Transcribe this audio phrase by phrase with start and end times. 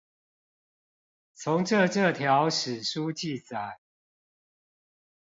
[1.35, 3.77] 從這這條史書記載